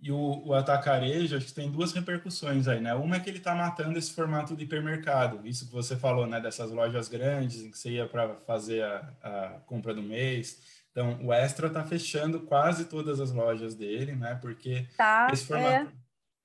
[0.00, 2.92] E o, o atacarejo, acho que tem duas repercussões aí, né?
[2.94, 5.46] Uma é que ele está matando esse formato de hipermercado.
[5.46, 6.40] Isso que você falou, né?
[6.40, 11.18] Dessas lojas grandes, em que você ia para fazer a, a compra do mês então,
[11.24, 14.34] o Extra está fechando quase todas as lojas dele, né?
[14.34, 15.88] Porque tá, esse formato...
[15.88, 15.92] É,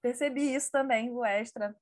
[0.01, 1.75] percebi isso também, o Extra.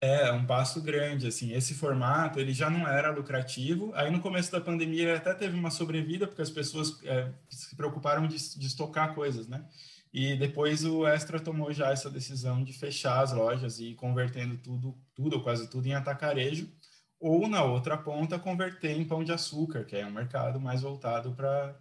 [0.00, 4.20] É, é, um passo grande, assim, esse formato, ele já não era lucrativo, aí no
[4.20, 8.36] começo da pandemia ele até teve uma sobrevida, porque as pessoas é, se preocuparam de,
[8.58, 9.66] de estocar coisas, né?
[10.12, 14.56] E depois o Extra tomou já essa decisão de fechar as lojas e ir convertendo
[14.56, 16.72] tudo, tudo ou quase tudo em atacarejo,
[17.20, 21.34] ou na outra ponta converter em pão de açúcar, que é um mercado mais voltado
[21.34, 21.76] para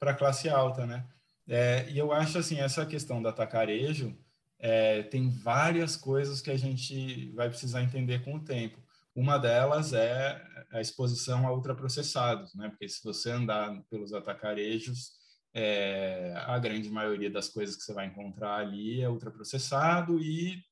[0.00, 1.06] a classe alta, né?
[1.46, 4.16] É, e eu acho assim, essa questão do atacarejo
[4.58, 8.78] é, tem várias coisas que a gente vai precisar entender com o tempo.
[9.14, 10.40] Uma delas é
[10.70, 12.68] a exposição a ultraprocessados, né?
[12.68, 15.12] Porque se você andar pelos atacarejos,
[15.52, 20.62] é, a grande maioria das coisas que você vai encontrar ali é ultraprocessado e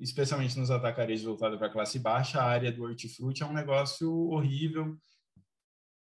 [0.00, 4.10] especialmente nos atacarejos voltados para a classe baixa, a área do hortifruti é um negócio
[4.28, 4.96] horrível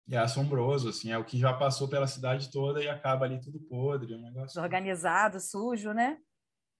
[0.07, 3.41] e é assombroso, assim, é o que já passou pela cidade toda e acaba ali
[3.41, 4.49] tudo podre, é um negócio...
[4.49, 6.19] Desorganizado, sujo, né?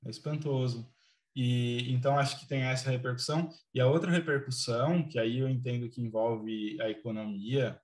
[0.05, 0.91] É espantoso.
[1.35, 3.49] E então acho que tem essa repercussão.
[3.73, 7.81] E a outra repercussão, que aí eu entendo que envolve a economia,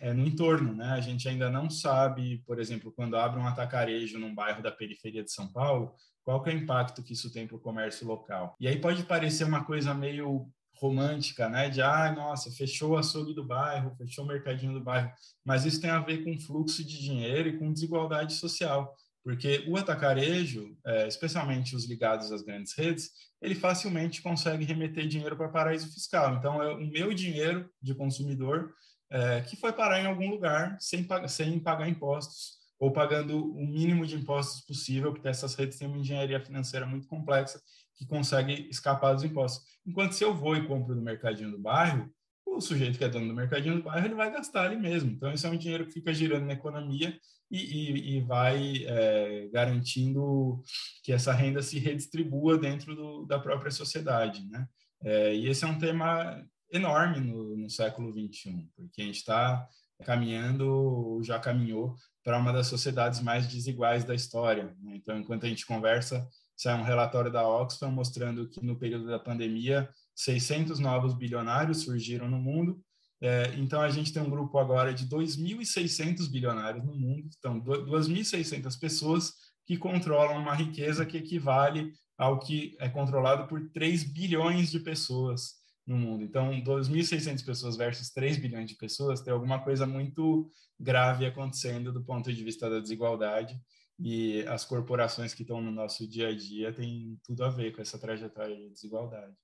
[0.00, 0.86] é no entorno, né?
[0.92, 5.22] A gente ainda não sabe, por exemplo, quando abre um atacarejo num bairro da periferia
[5.22, 5.94] de São Paulo,
[6.28, 8.54] qual que é o impacto que isso tem para o comércio local.
[8.60, 11.70] E aí pode parecer uma coisa meio romântica, né?
[11.70, 15.10] De, ah, nossa, fechou o açougue do bairro, fechou o mercadinho do bairro.
[15.42, 18.94] Mas isso tem a ver com fluxo de dinheiro e com desigualdade social.
[19.24, 23.08] Porque o atacarejo, é, especialmente os ligados às grandes redes,
[23.40, 26.36] ele facilmente consegue remeter dinheiro para paraíso fiscal.
[26.36, 28.74] Então, é o meu dinheiro de consumidor
[29.10, 34.06] é, que foi parar em algum lugar sem, sem pagar impostos ou pagando o mínimo
[34.06, 37.60] de impostos possível, porque essas redes têm uma engenharia financeira muito complexa
[37.96, 39.66] que consegue escapar dos impostos.
[39.84, 42.08] Enquanto se eu vou e compro no mercadinho do bairro,
[42.46, 45.10] o sujeito que é dono do mercadinho do bairro ele vai gastar ali mesmo.
[45.10, 47.18] Então, isso é um dinheiro que fica girando na economia
[47.50, 50.62] e, e, e vai é, garantindo
[51.02, 54.46] que essa renda se redistribua dentro do, da própria sociedade.
[54.48, 54.66] Né?
[55.02, 59.66] É, e esse é um tema enorme no, no século XXI, porque a gente está
[60.04, 61.96] caminhando, já caminhou
[62.28, 64.76] para uma das sociedades mais desiguais da história.
[64.82, 64.96] Né?
[64.96, 69.18] Então, enquanto a gente conversa, sai um relatório da Oxfam mostrando que no período da
[69.18, 72.82] pandemia 600 novos bilionários surgiram no mundo.
[73.18, 77.30] É, então, a gente tem um grupo agora de 2.600 bilionários no mundo.
[77.38, 79.32] Então, 2.600 pessoas
[79.66, 85.54] que controlam uma riqueza que equivale ao que é controlado por 3 bilhões de pessoas
[85.88, 86.22] no mundo.
[86.22, 92.04] Então, 2.600 pessoas versus 3 bilhões de pessoas, tem alguma coisa muito grave acontecendo do
[92.04, 93.58] ponto de vista da desigualdade
[93.98, 97.80] e as corporações que estão no nosso dia a dia têm tudo a ver com
[97.80, 99.34] essa trajetória de desigualdade.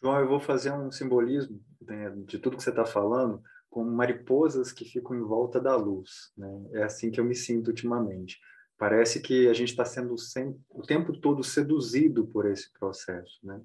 [0.00, 4.72] João, eu vou fazer um simbolismo né, de tudo que você está falando como mariposas
[4.72, 6.32] que ficam em volta da luz.
[6.36, 6.48] Né?
[6.74, 8.38] É assim que eu me sinto ultimamente.
[8.76, 10.14] Parece que a gente está sendo
[10.70, 13.38] o tempo todo seduzido por esse processo.
[13.42, 13.60] Né?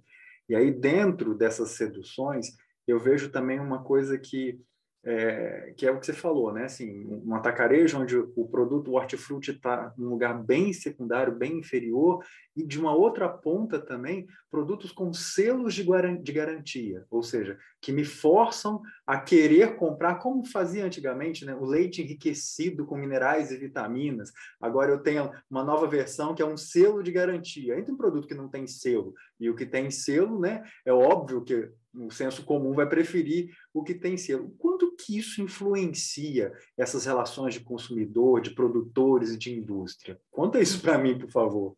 [0.49, 2.56] E aí, dentro dessas seduções,
[2.88, 4.60] eu vejo também uma coisa que
[5.05, 6.63] é, que é o que você falou, né?
[6.63, 12.23] Assim, um atacarejo onde o produto o hortifruti está num lugar bem secundário, bem inferior,
[12.55, 15.83] e de uma outra ponta também produtos com selos de,
[16.21, 21.53] de garantia, ou seja, que me forçam a querer comprar, como fazia antigamente, né?
[21.53, 24.31] O leite enriquecido com minerais e vitaminas.
[24.61, 27.77] Agora eu tenho uma nova versão que é um selo de garantia.
[27.77, 30.63] Entre um produto que não tem selo e o que tem selo, né?
[30.85, 34.49] É óbvio que o senso comum vai preferir o que tem selo.
[34.58, 40.19] Quanto que isso influencia essas relações de consumidor, de produtores e de indústria?
[40.32, 41.75] Conta isso para mim, por favor.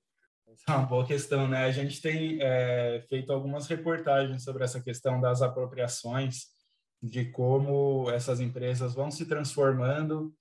[0.68, 1.66] É uma boa questão, né?
[1.66, 6.46] A gente tem é, feito algumas reportagens sobre essa questão das apropriações,
[7.02, 10.34] de como essas empresas vão se transformando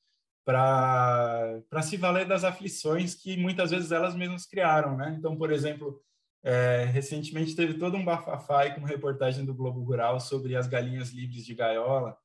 [0.45, 5.15] para se valer das aflições que muitas vezes elas mesmas criaram, né?
[5.19, 6.01] Então, por exemplo,
[6.45, 11.47] é, recentemente teve todo um bafafá com reportagem do Globo Rural sobre as galinhas livres
[11.47, 12.17] de gaiola,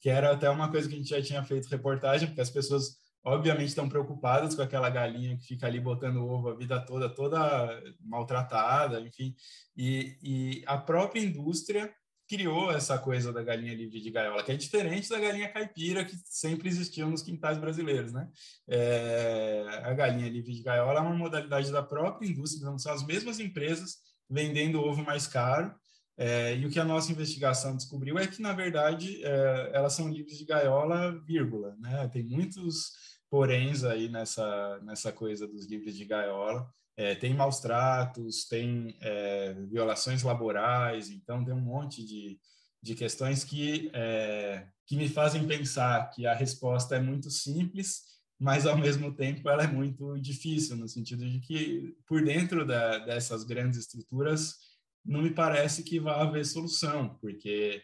[0.00, 2.96] que era até uma coisa que a gente já tinha feito reportagem, porque as pessoas
[3.24, 7.82] obviamente estão preocupadas com aquela galinha que fica ali botando ovo a vida toda, toda
[8.00, 9.34] maltratada, enfim.
[9.76, 11.92] E, e a própria indústria
[12.28, 16.14] criou essa coisa da galinha livre de gaiola, que é diferente da galinha caipira que
[16.24, 18.28] sempre existiu nos quintais brasileiros, né?
[18.68, 23.04] É, a galinha livre de gaiola é uma modalidade da própria indústria, então são as
[23.04, 23.96] mesmas empresas
[24.28, 25.74] vendendo ovo mais caro,
[26.18, 30.08] é, e o que a nossa investigação descobriu é que, na verdade, é, elas são
[30.08, 32.08] livres de gaiola, vírgula, né?
[32.08, 32.92] Tem muitos
[33.30, 39.54] poréns aí nessa, nessa coisa dos livres de gaiola, é, tem maus tratos, tem é,
[39.70, 42.36] violações laborais, então tem um monte de,
[42.82, 48.02] de questões que, é, que me fazem pensar que a resposta é muito simples,
[48.36, 52.98] mas ao mesmo tempo ela é muito difícil, no sentido de que por dentro da,
[52.98, 54.56] dessas grandes estruturas
[55.04, 57.80] não me parece que vai haver solução, porque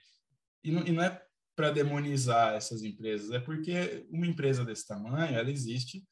[0.64, 1.22] e não, e não é
[1.55, 6.03] para demonizar essas empresas, é porque uma empresa desse tamanho, ela existe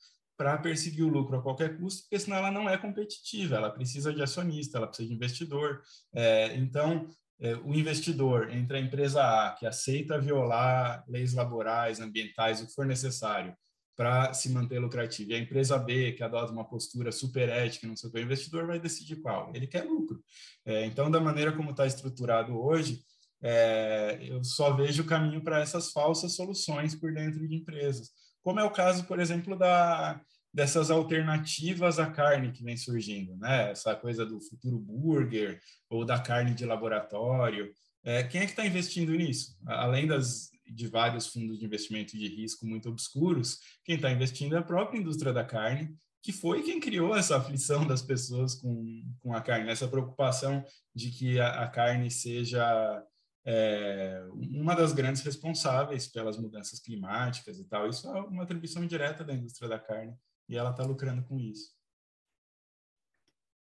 [0.43, 4.13] para perseguir o lucro a qualquer custo, porque senão ela não é competitiva, ela precisa
[4.13, 5.81] de acionista, ela precisa de investidor.
[6.13, 7.07] É, então,
[7.41, 12.75] é, o investidor entre a empresa A, que aceita violar leis laborais, ambientais, o que
[12.75, 13.55] for necessário,
[13.95, 17.95] para se manter lucrativo, e a empresa B, que adota uma postura super ética, não
[17.95, 19.49] sei o que, o investidor vai decidir qual.
[19.55, 20.21] Ele quer lucro.
[20.67, 23.01] É, então, da maneira como está estruturado hoje,
[23.41, 28.11] é, eu só vejo o caminho para essas falsas soluções por dentro de empresas.
[28.43, 30.21] Como é o caso, por exemplo, da,
[30.53, 33.71] dessas alternativas à carne que vem surgindo, né?
[33.71, 37.73] Essa coisa do futuro burger ou da carne de laboratório.
[38.05, 39.57] É, quem é que está investindo nisso?
[39.67, 44.59] Além das, de vários fundos de investimento de risco muito obscuros, quem está investindo é
[44.59, 49.35] a própria indústria da carne, que foi quem criou essa aflição das pessoas com, com
[49.35, 53.03] a carne, essa preocupação de que a, a carne seja
[53.45, 57.89] é, uma das grandes responsáveis pelas mudanças climáticas e tal.
[57.89, 60.15] Isso é uma atribuição direta da indústria da carne
[60.49, 61.75] e ela está lucrando com isso.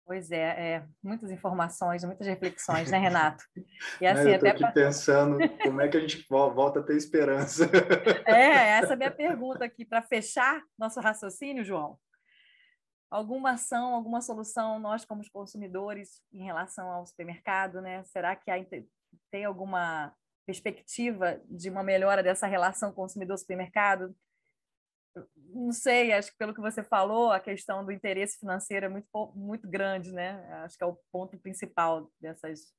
[0.07, 3.44] Pois é, é, muitas informações, muitas reflexões, né, Renato?
[4.00, 4.70] E assim, eu até aqui pra...
[4.70, 7.68] pensando como é que a gente volta a ter esperança.
[8.24, 11.98] É, essa é a minha pergunta aqui para fechar nosso raciocínio, João.
[13.11, 18.05] Alguma ação, alguma solução nós como consumidores em relação ao supermercado, né?
[18.05, 18.57] Será que há,
[19.31, 20.14] tem alguma
[20.46, 24.14] perspectiva de uma melhora dessa relação consumidor-supermercado?
[25.37, 29.07] Não sei, acho que pelo que você falou, a questão do interesse financeiro é muito,
[29.35, 30.44] muito grande, né?
[30.64, 32.72] Acho que é o ponto principal dessas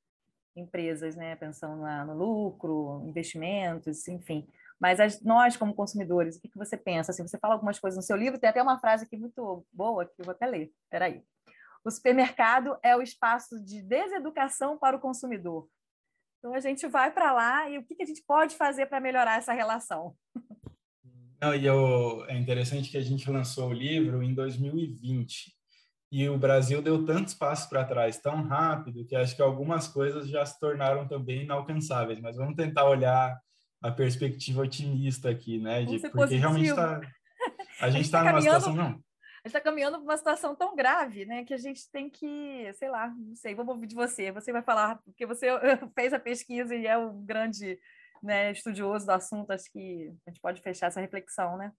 [0.54, 1.36] empresas, né?
[1.36, 4.48] Pensando na, no lucro, investimentos, enfim.
[4.80, 7.10] Mas as, nós, como consumidores, o que, que você pensa?
[7.10, 10.06] Assim, você fala algumas coisas no seu livro, tem até uma frase aqui muito boa
[10.06, 10.72] que eu vou até ler.
[10.84, 11.22] Espera aí.
[11.84, 15.68] O supermercado é o espaço de deseducação para o consumidor.
[16.38, 19.00] Então a gente vai para lá e o que, que a gente pode fazer para
[19.00, 20.14] melhorar essa relação?
[21.40, 25.56] Não, e eu, é interessante que a gente lançou o livro em 2020
[26.10, 30.28] e o Brasil deu tantos passos para trás tão rápido que acho que algumas coisas
[30.28, 32.18] já se tornaram também inalcançáveis.
[32.18, 33.38] Mas vamos tentar olhar
[33.82, 35.84] a perspectiva otimista aqui, né?
[35.84, 36.40] De, porque positivo.
[36.40, 37.00] realmente tá,
[37.80, 38.86] a gente está tá numa situação não.
[38.86, 42.72] A gente está caminhando para uma situação tão grave, né, que a gente tem que,
[42.74, 44.32] sei lá, não sei, vamos ouvir de você.
[44.32, 45.46] Você vai falar, porque você
[45.94, 47.78] fez a pesquisa e é um grande
[48.22, 51.72] né, estudioso do assunto, acho que a gente pode fechar essa reflexão, né?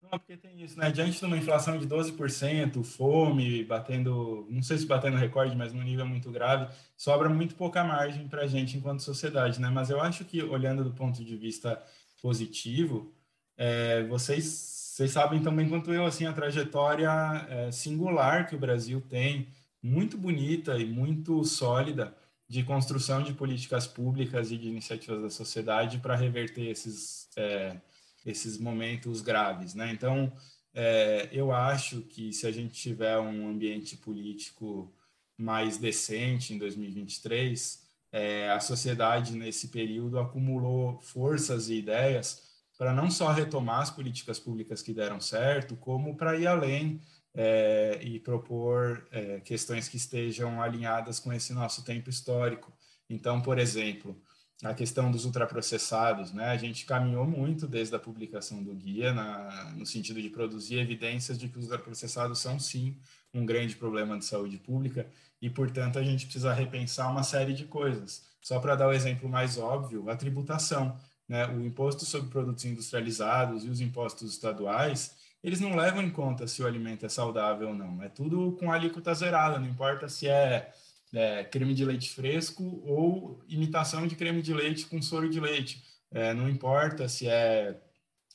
[0.00, 0.90] Não, porque tem isso, né?
[0.90, 5.82] Diante de uma inflação de 12%, fome, batendo, não sei se batendo recorde, mas num
[5.82, 9.68] nível muito grave, sobra muito pouca margem para a gente enquanto sociedade, né?
[9.68, 11.82] Mas eu acho que, olhando do ponto de vista
[12.22, 13.12] positivo,
[13.56, 17.10] é, vocês, vocês sabem também quanto eu, assim, a trajetória
[17.48, 19.48] é, singular que o Brasil tem,
[19.82, 22.16] muito bonita e muito sólida,
[22.48, 27.76] de construção de políticas públicas e de iniciativas da sociedade para reverter esses, é,
[28.24, 29.74] esses momentos graves.
[29.74, 29.92] Né?
[29.92, 30.32] Então,
[30.74, 34.90] é, eu acho que se a gente tiver um ambiente político
[35.36, 43.10] mais decente em 2023, é, a sociedade nesse período acumulou forças e ideias para não
[43.10, 47.00] só retomar as políticas públicas que deram certo, como para ir além
[47.34, 52.72] é, e propor é, questões que estejam alinhadas com esse nosso tempo histórico.
[53.08, 54.20] Então, por exemplo,
[54.64, 56.46] a questão dos ultraprocessados, né?
[56.46, 61.38] A gente caminhou muito desde a publicação do guia na, no sentido de produzir evidências
[61.38, 62.96] de que os ultraprocessados são sim
[63.32, 65.08] um grande problema de saúde pública
[65.40, 68.26] e, portanto, a gente precisa repensar uma série de coisas.
[68.42, 71.46] Só para dar o exemplo mais óbvio, a tributação, né?
[71.46, 76.62] O imposto sobre produtos industrializados e os impostos estaduais eles não levam em conta se
[76.62, 78.02] o alimento é saudável ou não.
[78.02, 80.72] É tudo com alíquota zerada, não importa se é,
[81.12, 85.82] é creme de leite fresco ou imitação de creme de leite com soro de leite.
[86.10, 87.78] É, não importa se é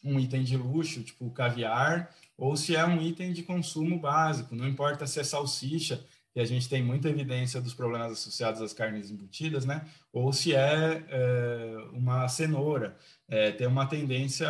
[0.03, 4.55] um item de luxo, tipo caviar, ou se é um item de consumo básico.
[4.55, 6.03] Não importa se é salsicha,
[6.35, 9.85] e a gente tem muita evidência dos problemas associados às carnes embutidas, né?
[10.11, 12.97] Ou se é, é uma cenoura.
[13.27, 14.49] É, tem uma tendência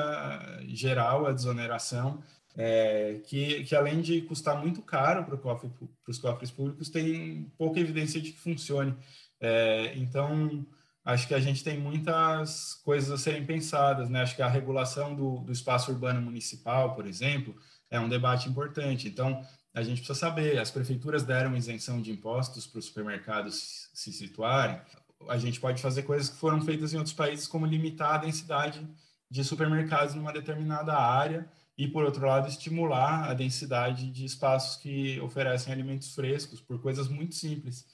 [0.68, 2.24] geral à desoneração
[2.56, 5.70] é, que, que além de custar muito caro para cofre,
[6.08, 8.96] os cofres públicos, tem pouca evidência de que funcione.
[9.40, 10.66] É, então,
[11.04, 14.22] acho que a gente tem muitas coisas a serem pensadas, né?
[14.22, 17.56] Acho que a regulação do, do espaço urbano municipal, por exemplo,
[17.90, 19.08] é um debate importante.
[19.08, 24.14] Então, a gente precisa saber, as prefeituras deram isenção de impostos para os supermercados se
[24.14, 24.80] situarem.
[25.28, 28.88] A gente pode fazer coisas que foram feitas em outros países, como limitar a densidade
[29.30, 35.20] de supermercados numa determinada área e, por outro lado, estimular a densidade de espaços que
[35.22, 37.86] oferecem alimentos frescos por coisas muito simples.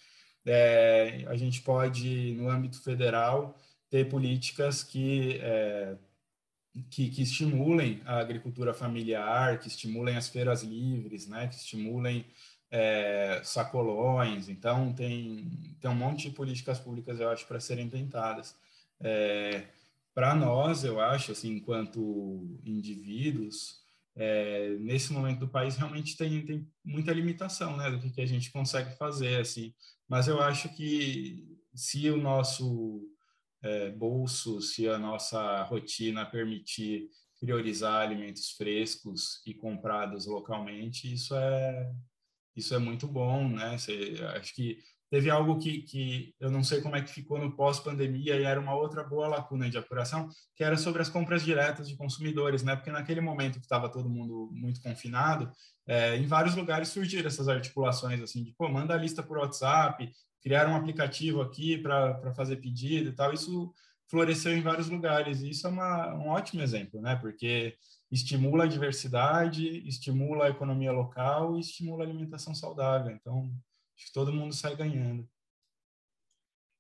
[0.46, 3.58] É, a gente pode, no âmbito federal,
[3.90, 5.96] ter políticas que, é,
[6.90, 12.26] que, que, estimulem a agricultura familiar, que estimulem as feiras livres, né, que estimulem
[12.70, 14.50] é, sacolões.
[14.50, 18.56] Então, tem, tem um monte de políticas públicas, eu acho, para serem tentadas.
[19.00, 19.64] É,
[20.14, 23.80] para nós, eu acho, assim, enquanto indivíduos,
[24.16, 28.26] é, nesse momento do país realmente tem, tem muita limitação, né, do que, que a
[28.26, 29.74] gente consegue fazer, assim.
[30.08, 33.08] Mas eu acho que se o nosso
[33.62, 41.92] é, bolso, se a nossa rotina permitir priorizar alimentos frescos e comprados localmente, isso é
[42.56, 43.78] isso é muito bom, né?
[43.78, 47.56] Você, acho que Teve algo que, que eu não sei como é que ficou no
[47.56, 51.88] pós-pandemia e era uma outra boa lacuna de apuração, que era sobre as compras diretas
[51.88, 52.76] de consumidores, né?
[52.76, 55.52] Porque naquele momento que estava todo mundo muito confinado,
[55.88, 60.12] é, em vários lugares surgiram essas articulações assim, de pô, manda a lista por WhatsApp,
[60.44, 63.34] criar um aplicativo aqui para fazer pedido e tal.
[63.34, 63.74] Isso
[64.08, 67.16] floresceu em vários lugares e isso é uma, um ótimo exemplo, né?
[67.16, 67.76] Porque
[68.12, 73.12] estimula a diversidade, estimula a economia local e estimula a alimentação saudável.
[73.12, 73.52] Então,
[74.00, 75.24] Acho que todo mundo sai ganhando.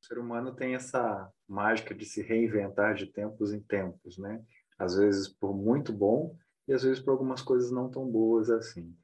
[0.01, 4.41] O ser humano tem essa mágica de se reinventar de tempos em tempos, né?
[4.77, 8.95] Às vezes por muito bom e às vezes por algumas coisas não tão boas assim.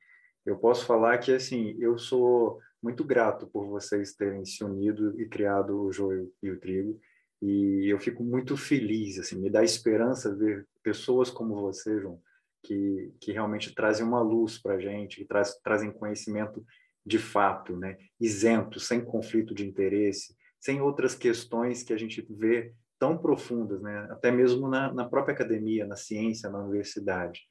[0.46, 5.28] Eu posso falar que assim, eu sou muito grato por vocês terem se unido e
[5.28, 6.98] criado o joio e o trigo
[7.42, 12.22] e eu fico muito feliz, assim, me dá esperança ver pessoas como você, João,
[12.64, 16.66] que, que realmente trazem uma luz para a gente, que traz, trazem conhecimento
[17.06, 17.98] de fato, né?
[18.20, 24.08] isento, sem conflito de interesse, sem outras questões que a gente vê tão profundas, né?
[24.10, 27.42] até mesmo na, na própria academia, na ciência, na universidade.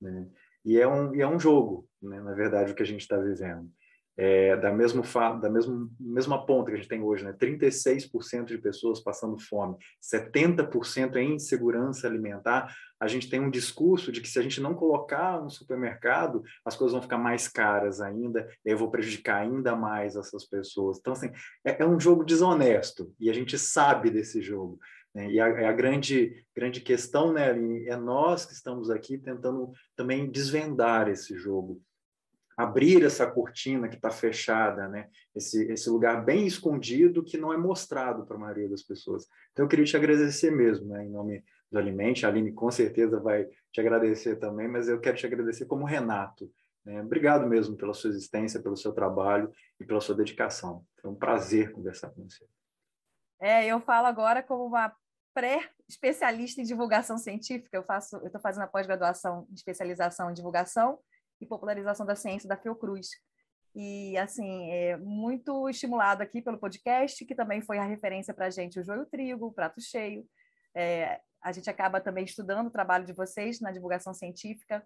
[0.00, 0.28] Né?
[0.64, 2.20] E, é um, e é um jogo, né?
[2.20, 3.70] na verdade, o que a gente está vivendo
[4.18, 5.00] é, da mesma
[5.40, 7.32] da mesma, mesma ponta que a gente tem hoje, né?
[7.32, 14.20] 36% de pessoas passando fome, 70% em insegurança alimentar, a gente tem um discurso de
[14.20, 18.48] que se a gente não colocar no supermercado, as coisas vão ficar mais caras ainda,
[18.66, 20.98] e eu vou prejudicar ainda mais essas pessoas.
[20.98, 21.30] Então, assim,
[21.64, 24.80] é, é um jogo desonesto, e a gente sabe desse jogo.
[25.14, 25.30] Né?
[25.30, 27.50] E a, a, grande, grande questão, né,
[27.86, 31.80] é nós que estamos aqui tentando também desvendar esse jogo
[32.58, 35.08] abrir essa cortina que está fechada, né?
[35.32, 39.28] Esse, esse lugar bem escondido que não é mostrado para a maioria das pessoas.
[39.52, 41.04] Então, eu queria te agradecer mesmo, né?
[41.04, 45.16] Em nome do Alimente, a Aline com certeza vai te agradecer também, mas eu quero
[45.16, 46.50] te agradecer como Renato.
[46.84, 47.00] Né?
[47.00, 50.84] Obrigado mesmo pela sua existência, pelo seu trabalho e pela sua dedicação.
[51.00, 52.44] Foi um prazer conversar com você.
[53.40, 54.92] É, eu falo agora como uma
[55.32, 57.76] pré-especialista em divulgação científica.
[57.76, 60.98] Eu faço, eu estou fazendo a pós-graduação de especialização em divulgação
[61.40, 63.08] e popularização da ciência da Fiocruz.
[63.74, 68.50] E, assim, é muito estimulado aqui pelo podcast, que também foi a referência para a
[68.50, 70.26] gente, o Joio Trigo, o Prato Cheio.
[70.74, 74.84] É, a gente acaba também estudando o trabalho de vocês na divulgação científica,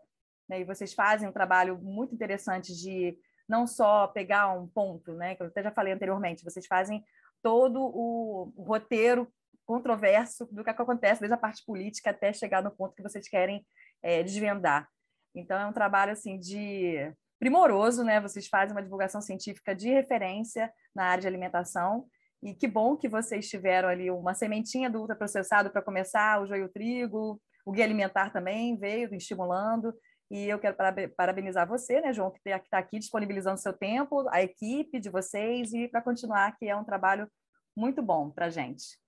[0.49, 3.17] né, e vocês fazem um trabalho muito interessante de
[3.49, 7.05] não só pegar um ponto, né, que eu até já falei anteriormente, vocês fazem
[7.43, 9.31] todo o, roteiro
[9.65, 13.65] controverso do que acontece, desde a parte política até chegar no ponto que vocês querem
[14.03, 14.89] é, desvendar.
[15.35, 18.21] Então é um trabalho assim de primoroso, né?
[18.21, 22.07] Vocês fazem uma divulgação científica de referência na área de alimentação.
[22.43, 26.69] E que bom que vocês tiveram ali uma sementinha do ultraprocessado para começar, o joio
[26.69, 29.95] trigo, o guia alimentar também veio estimulando.
[30.31, 30.77] E eu quero
[31.17, 35.89] parabenizar você, né, João, que está aqui disponibilizando seu tempo, a equipe de vocês, e
[35.89, 37.29] para continuar, que é um trabalho
[37.77, 39.02] muito bom para a gente.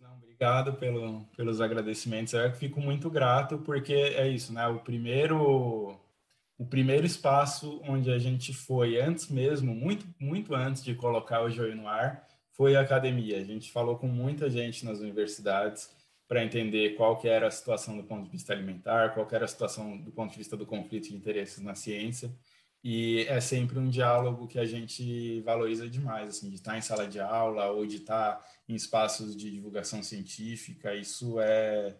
[0.00, 2.32] Não, obrigado pelo, pelos agradecimentos.
[2.32, 4.66] Eu fico muito grato porque é isso, né?
[4.68, 5.98] O primeiro
[6.56, 11.50] o primeiro espaço onde a gente foi antes mesmo, muito muito antes de colocar o
[11.50, 13.38] joio no ar, foi a academia.
[13.38, 15.90] A gente falou com muita gente nas universidades
[16.26, 19.44] para entender qual que era a situação do ponto de vista alimentar, qual que era
[19.44, 22.30] a situação do ponto de vista do conflito de interesses na ciência.
[22.82, 27.08] E é sempre um diálogo que a gente valoriza demais, assim, de estar em sala
[27.08, 30.94] de aula ou de estar em espaços de divulgação científica.
[30.94, 31.96] Isso é,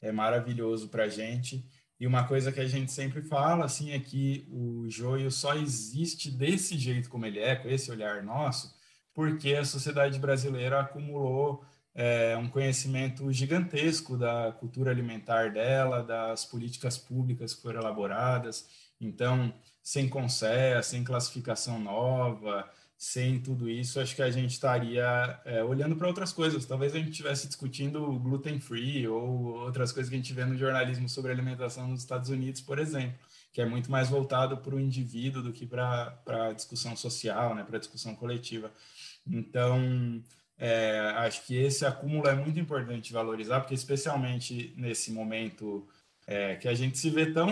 [0.00, 1.64] é maravilhoso para a gente.
[1.98, 6.30] E uma coisa que a gente sempre fala, assim, é que o joio só existe
[6.30, 8.74] desse jeito como ele é, com esse olhar nosso,
[9.12, 11.62] porque a sociedade brasileira acumulou
[11.94, 18.66] é, um conhecimento gigantesco da cultura alimentar dela, das políticas públicas que foram elaboradas.
[19.00, 22.68] Então, sem CONSEA, sem classificação nova,
[23.00, 26.66] sem tudo isso, acho que a gente estaria é, olhando para outras coisas.
[26.66, 30.54] Talvez a gente estivesse discutindo gluten free ou outras coisas que a gente vê no
[30.54, 33.18] jornalismo sobre alimentação nos Estados Unidos, por exemplo,
[33.54, 37.64] que é muito mais voltado para o indivíduo do que para a discussão social, né,
[37.64, 38.70] para a discussão coletiva.
[39.26, 40.22] Então,
[40.58, 45.88] é, acho que esse acúmulo é muito importante valorizar, porque especialmente nesse momento
[46.30, 47.50] é, que a gente se vê tão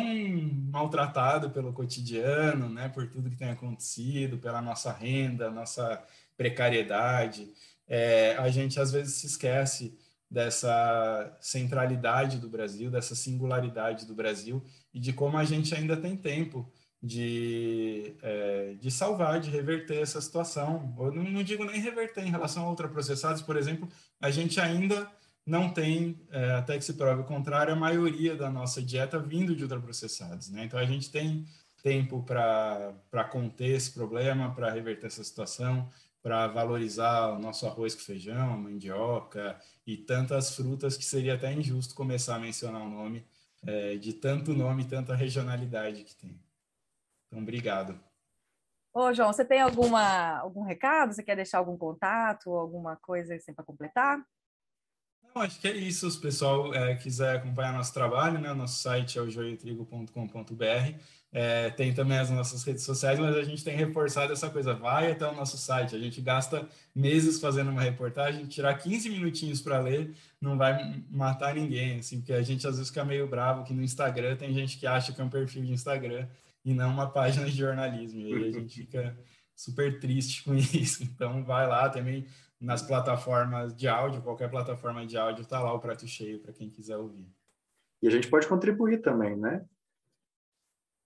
[0.71, 6.01] maltratado pelo cotidiano, né, por tudo que tem acontecido, pela nossa renda, nossa
[6.37, 7.53] precariedade,
[7.89, 9.99] é, a gente às vezes se esquece
[10.31, 14.63] dessa centralidade do Brasil, dessa singularidade do Brasil
[14.95, 16.73] e de como a gente ainda tem tempo
[17.03, 20.95] de, é, de salvar, de reverter essa situação.
[21.01, 23.89] Eu não, não digo nem reverter em relação a ultraprocessados, por exemplo,
[24.21, 25.11] a gente ainda
[25.49, 29.57] não tem, é, até que se prove o contrário, a maioria da nossa dieta vindo
[29.57, 30.51] de ultraprocessados.
[30.51, 30.65] Né?
[30.65, 31.47] Então, a gente tem
[31.83, 35.89] tempo para conter esse problema, para reverter essa situação,
[36.23, 41.51] para valorizar o nosso arroz com feijão, a mandioca e tantas frutas que seria até
[41.51, 43.27] injusto começar a mencionar o nome,
[43.67, 46.39] é, de tanto nome tanta regionalidade que tem.
[47.27, 47.99] Então, obrigado.
[48.93, 51.15] Ô, João, você tem alguma, algum recado?
[51.15, 54.23] Você quer deixar algum contato, alguma coisa assim para completar?
[55.41, 56.11] Acho que é isso.
[56.11, 58.53] Se o pessoal é, quiser acompanhar nosso trabalho, né?
[58.53, 60.95] Nosso site é o joiotrigo.com.br.
[61.31, 64.75] É, tem também as nossas redes sociais, mas a gente tem reforçado essa coisa.
[64.75, 65.95] Vai até o nosso site.
[65.95, 71.55] A gente gasta meses fazendo uma reportagem, tirar 15 minutinhos para ler não vai matar
[71.55, 74.79] ninguém, assim, porque a gente às vezes fica meio bravo que no Instagram tem gente
[74.79, 76.27] que acha que é um perfil de Instagram
[76.65, 78.21] e não uma página de jornalismo.
[78.21, 79.19] E aí a gente fica
[79.55, 81.03] super triste com isso.
[81.03, 82.25] Então vai lá também
[82.61, 86.69] nas plataformas de áudio, qualquer plataforma de áudio, tá lá o prato cheio para quem
[86.69, 87.27] quiser ouvir.
[88.03, 89.65] E a gente pode contribuir também, né?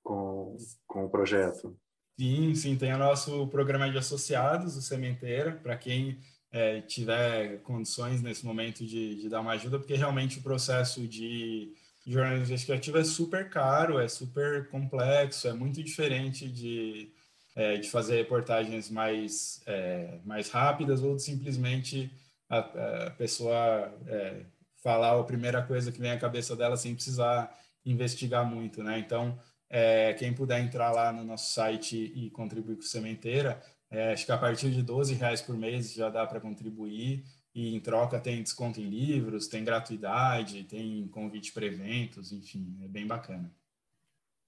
[0.02, 1.76] Com, com o projeto.
[2.18, 6.18] Sim, sim, tem o nosso programa de associados, o Sementeira, para quem
[6.50, 11.74] é, tiver condições nesse momento de, de dar uma ajuda, porque realmente o processo de
[12.06, 17.12] jornalismo investigativo é super caro, é super complexo, é muito diferente de
[17.54, 22.10] é, de fazer reportagens mais, é, mais rápidas ou de simplesmente
[22.48, 22.58] a,
[23.06, 24.44] a pessoa é,
[24.82, 28.98] falar a primeira coisa que vem à cabeça dela sem precisar investigar muito, né?
[28.98, 29.38] Então,
[29.68, 34.32] é, quem puder entrar lá no nosso site e contribuir com Sementeira, é, acho que
[34.32, 37.24] a partir de 12 reais por mês já dá para contribuir
[37.54, 42.88] e em troca tem desconto em livros, tem gratuidade, tem convite para eventos, enfim, é
[42.88, 43.50] bem bacana.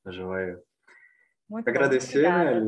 [0.06, 0.62] Joia.
[1.48, 2.60] Muito Agradecer, né,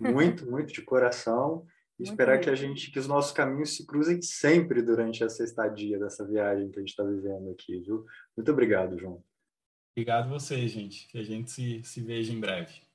[0.00, 1.66] Muito, muito de coração.
[2.00, 5.98] E esperar que a gente, que os nossos caminhos se cruzem sempre durante essa estadia
[5.98, 8.04] dessa viagem que a gente está vivendo aqui, viu?
[8.36, 9.20] Muito obrigado, João.
[9.96, 11.08] Obrigado a vocês, gente.
[11.08, 12.87] Que a gente se, se veja em breve.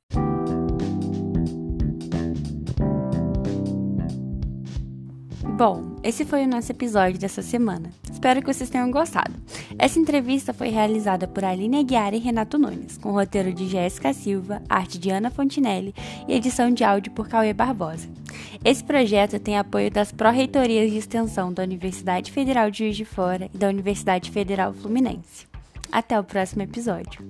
[5.44, 7.92] Bom, esse foi o nosso episódio dessa semana.
[8.12, 9.34] Espero que vocês tenham gostado.
[9.78, 14.64] Essa entrevista foi realizada por Aline Aguiar e Renato Nunes, com roteiro de Jéssica Silva,
[14.68, 15.94] arte de Ana Fontinelli
[16.28, 18.10] e edição de áudio por Cauê Barbosa.
[18.64, 23.50] Esse projeto tem apoio das Pró-Reitorias de Extensão da Universidade Federal de Juiz de Fora
[23.54, 25.48] e da Universidade Federal Fluminense.
[25.92, 27.22] Até o próximo episódio.